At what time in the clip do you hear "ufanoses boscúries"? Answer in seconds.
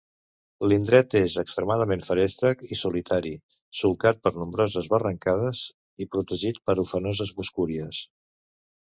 6.89-8.05